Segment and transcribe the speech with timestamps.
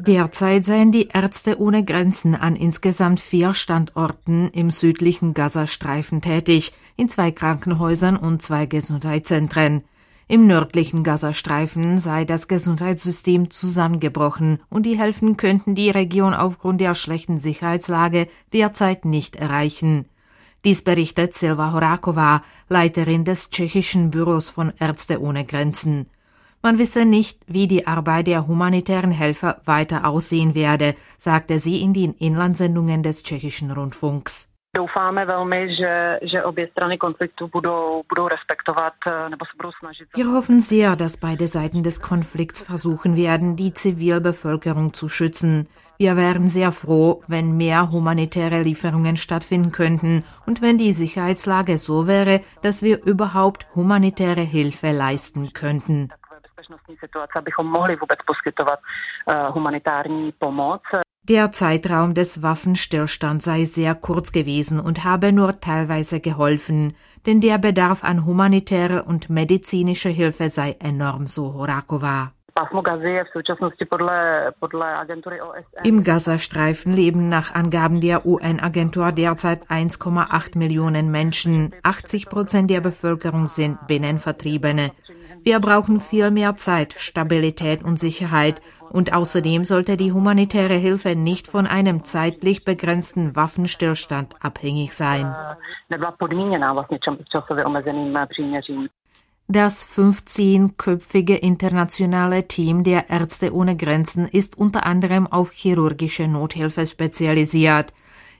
[0.00, 7.08] Derzeit seien die Ärzte ohne Grenzen an insgesamt vier Standorten im südlichen Gazastreifen tätig, in
[7.08, 9.84] zwei Krankenhäusern und zwei Gesundheitszentren.
[10.28, 16.94] Im nördlichen Gazastreifen sei das Gesundheitssystem zusammengebrochen und die Helfen könnten die Region aufgrund der
[16.94, 20.08] schlechten Sicherheitslage derzeit nicht erreichen.
[20.66, 26.06] Dies berichtet Silva Horakova, Leiterin des tschechischen Büros von Ärzte ohne Grenzen.
[26.60, 31.94] Man wisse nicht, wie die Arbeit der humanitären Helfer weiter aussehen werde, sagte sie in
[31.94, 34.48] den Inlandsendungen des tschechischen Rundfunks.
[34.76, 40.08] Doufáme velmi, že, že obě strany konfliktu budou, budou respektovat eh, nebo se budou snažit.
[40.16, 45.66] Wir hoffen sehr, dass beide Seiten des Konflikts versuchen werden, die Zivilbevölkerung zu schützen.
[45.98, 52.06] Wir wären sehr froh, wenn mehr humanitäre Lieferungen stattfinden könnten und wenn die Sicherheitslage so
[52.06, 56.08] wäre, dass wir überhaupt humanitäre Hilfe leisten könnten.
[57.00, 60.82] Situace, abychom mohli vůbec poskytovat uh, humanitární pomoc.
[61.28, 66.94] Der Zeitraum des Waffenstillstands sei sehr kurz gewesen und habe nur teilweise geholfen,
[67.26, 72.30] denn der Bedarf an humanitärer und medizinischer Hilfe sei enorm, so Horakova.
[75.82, 81.74] Im Gazastreifen leben nach Angaben der UN-Agentur derzeit 1,8 Millionen Menschen.
[81.82, 84.92] 80 Prozent der Bevölkerung sind Binnenvertriebene.
[85.42, 91.48] Wir brauchen viel mehr Zeit, Stabilität und Sicherheit, und außerdem sollte die humanitäre Hilfe nicht
[91.48, 95.34] von einem zeitlich begrenzten Waffenstillstand abhängig sein.
[99.48, 107.92] Das 15-köpfige internationale Team der Ärzte ohne Grenzen ist unter anderem auf chirurgische Nothilfe spezialisiert.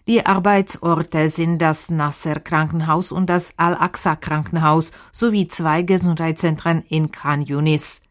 [0.09, 7.43] Die Arbeitsorte sind das Nasser Krankenhaus und das Al-Aqsa Krankenhaus sowie zwei Gesundheitszentren in Khan
[7.43, 8.03] Yunis.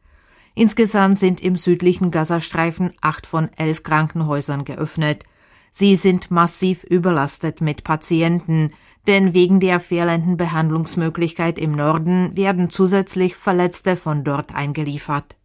[0.55, 5.23] Insgesamt sind im südlichen Gazastreifen acht von elf Krankenhäusern geöffnet.
[5.71, 8.73] Sie sind massiv überlastet mit Patienten,
[9.07, 15.37] denn wegen der fehlenden Behandlungsmöglichkeit im Norden werden zusätzlich Verletzte von dort eingeliefert.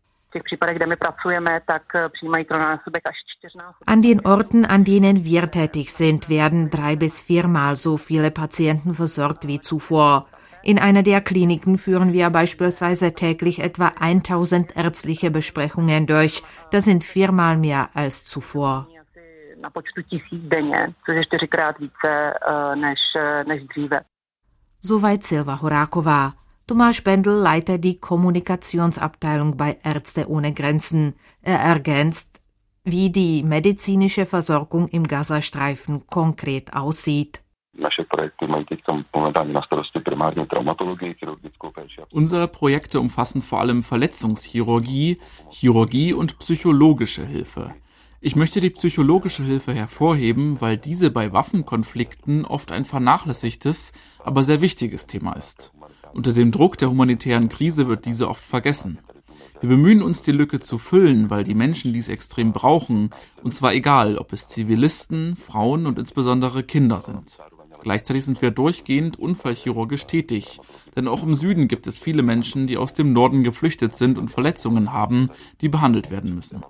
[3.86, 8.94] An den Orten, an denen wir tätig sind, werden drei bis viermal so viele Patienten
[8.94, 10.26] versorgt wie zuvor.
[10.62, 16.42] In einer der Kliniken führen wir beispielsweise täglich etwa 1000 ärztliche Besprechungen durch.
[16.70, 18.86] Das sind viermal mehr als zuvor.
[24.80, 26.34] Soweit Silva Horakova.
[26.70, 31.16] Tomasz Bendel leitet die Kommunikationsabteilung bei Ärzte ohne Grenzen.
[31.42, 32.40] Er ergänzt,
[32.84, 37.42] wie die medizinische Versorgung im Gazastreifen konkret aussieht.
[42.12, 47.74] Unsere Projekte umfassen vor allem Verletzungschirurgie, Chirurgie und psychologische Hilfe.
[48.20, 53.92] Ich möchte die psychologische Hilfe hervorheben, weil diese bei Waffenkonflikten oft ein vernachlässigtes,
[54.22, 55.72] aber sehr wichtiges Thema ist.
[56.12, 58.98] Unter dem Druck der humanitären Krise wird diese oft vergessen.
[59.60, 63.10] Wir bemühen uns, die Lücke zu füllen, weil die Menschen dies extrem brauchen,
[63.42, 67.38] und zwar egal, ob es Zivilisten, Frauen und insbesondere Kinder sind.
[67.82, 70.60] Gleichzeitig sind wir durchgehend unfallchirurgisch tätig,
[70.96, 74.30] denn auch im Süden gibt es viele Menschen, die aus dem Norden geflüchtet sind und
[74.30, 76.62] Verletzungen haben, die behandelt werden müssen.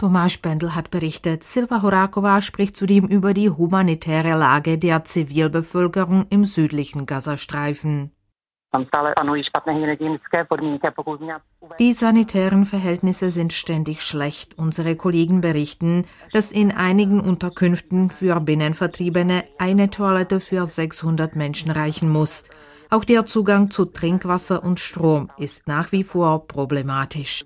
[0.00, 6.44] Tomasz Bendel hat berichtet, Silva Horakova spricht zudem über die humanitäre Lage der Zivilbevölkerung im
[6.44, 8.10] südlichen Gazastreifen.
[11.78, 14.56] Die sanitären Verhältnisse sind ständig schlecht.
[14.56, 22.08] Unsere Kollegen berichten, dass in einigen Unterkünften für Binnenvertriebene eine Toilette für 600 Menschen reichen
[22.08, 22.44] muss.
[22.88, 27.44] Auch der Zugang zu Trinkwasser und Strom ist nach wie vor problematisch.